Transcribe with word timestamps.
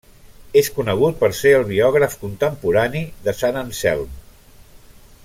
És 0.61 0.69
conegut 0.77 1.19
per 1.19 1.29
ser 1.41 1.51
el 1.57 1.67
biògraf 1.67 2.17
contemporani 2.23 3.05
de 3.29 3.37
Sant 3.43 3.63
Anselm. 3.65 4.21